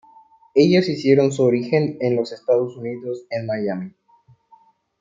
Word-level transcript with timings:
Ellos 0.55 0.89
hicieron 0.89 1.31
su 1.31 1.43
origen 1.43 1.97
en 2.01 2.15
los 2.15 2.31
Estados 2.31 2.75
Unidos 2.75 3.23
en 3.29 3.45
Miami. 3.45 3.93